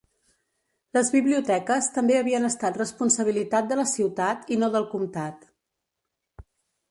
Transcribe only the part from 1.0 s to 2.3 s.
biblioteques també